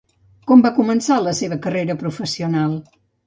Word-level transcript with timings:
Com 0.51 0.63
va 0.65 0.71
començar 0.77 1.17
la 1.27 1.35
seva 1.41 1.59
carrera 1.67 1.99
professional? 2.05 2.77